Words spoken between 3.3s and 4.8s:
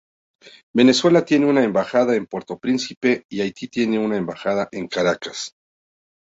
Haití tiene una embajada